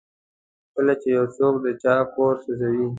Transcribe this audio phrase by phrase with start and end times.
[0.75, 2.87] کله چې یو څوک د چا کور سوځوي.